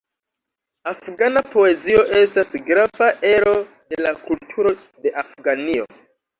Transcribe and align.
Afgana 0.91 1.43
poezio 1.49 2.01
estas 2.21 2.51
grava 2.71 3.11
ero 3.35 3.55
de 3.95 4.03
la 4.09 4.17
kulturo 4.25 4.77
de 5.07 5.17
Afganio. 5.27 5.91